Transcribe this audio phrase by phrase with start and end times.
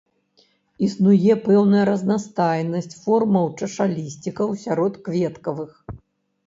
[0.87, 5.71] Існуе пэўная разнастайнасць формаў чашалісцікаў сярод кветкавых.